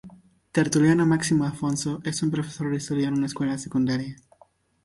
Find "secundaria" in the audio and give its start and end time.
3.59-4.15